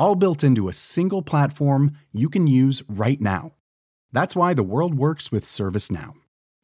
[0.00, 3.52] all built into a single platform you can use right now.
[4.12, 6.14] That's why the world works with ServiceNow.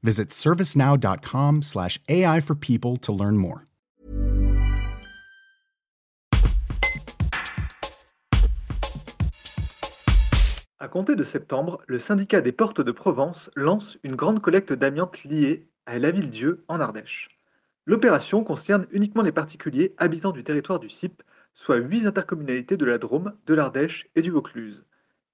[0.03, 3.67] Visit servicenow.com/ai for people to learn more.
[10.79, 15.25] À compter de septembre, le syndicat des portes de Provence lance une grande collecte d'amiante
[15.25, 17.29] liée à la Ville-Dieu en Ardèche.
[17.87, 21.23] L'opération concerne uniquement les particuliers habitants du territoire du CIP
[21.65, 24.85] soit huit intercommunalités de la Drôme, de l'Ardèche et du Vaucluse.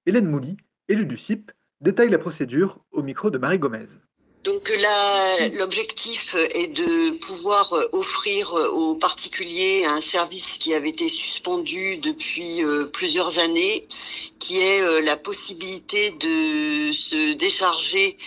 [0.05, 1.51] Hélène Mouly, élue du CIP,
[1.81, 3.87] détaille la procédure au micro de Marie Gomez.
[4.43, 11.97] Donc là, l'objectif est de pouvoir offrir aux particuliers un service qui avait été suspendu
[11.97, 13.87] depuis euh, plusieurs années,
[14.39, 18.17] qui est euh, la possibilité de se décharger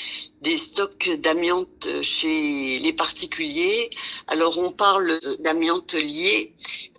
[0.41, 3.91] des stocks d'amiante chez les particuliers.
[4.27, 6.55] Alors on parle d'amiante liée,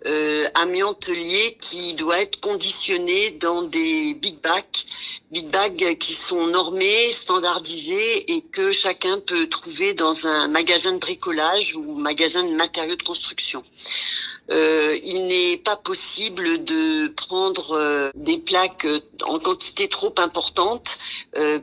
[0.06, 4.64] euh, amiante liée qui doit être conditionnée dans des big bags,
[5.30, 10.98] big bags qui sont normés, standardisés et que chacun peut trouver dans un magasin de
[10.98, 13.62] bricolage ou magasin de matériaux de construction.
[14.50, 20.88] Euh, il n'est pas possible de prendre euh, des plaques euh, en quantité trop importante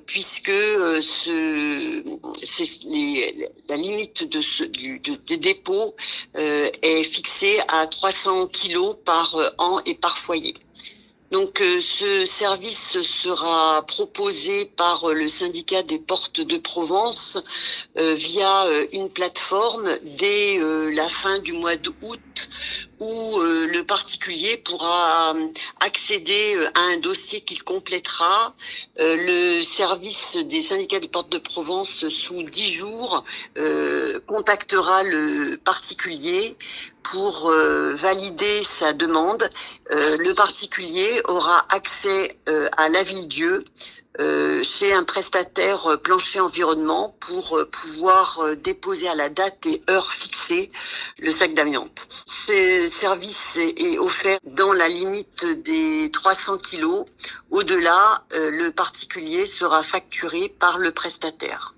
[0.05, 2.03] puisque ce,
[2.87, 5.95] les, la limite de ce, du, de, des dépôts
[6.35, 10.53] est fixée à 300 kilos par an et par foyer.
[11.31, 17.43] Donc ce service sera proposé par le syndicat des portes de Provence
[17.95, 20.59] via une plateforme dès
[20.91, 22.19] la fin du mois d'août
[22.99, 25.47] où euh, le particulier pourra euh,
[25.79, 28.53] accéder euh, à un dossier qu'il complétera.
[28.97, 33.23] le service des syndicats des portes de Provence, sous dix jours,
[34.27, 36.55] contactera le particulier
[37.03, 39.49] pour valider sa demande.
[39.89, 42.37] le particulier aura accès
[42.77, 44.04] à l'avis-dieu euh,
[44.63, 50.11] chez un prestataire euh, plancher environnement pour euh, pouvoir déposer à la date et heure
[50.11, 50.71] fixée
[51.19, 52.07] le sac d'amiante.
[52.47, 57.05] Ce service est offert dans la limite des 300 kilos.
[57.49, 61.75] Au-delà, le particulier sera facturé par le prestataire.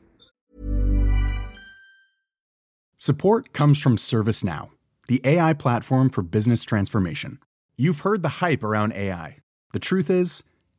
[2.98, 4.72] Support comes from ServiceNow,
[5.08, 7.40] the AI platform for business transformation.
[7.78, 9.38] You've heard the hype around AI.
[9.72, 10.44] The truth is,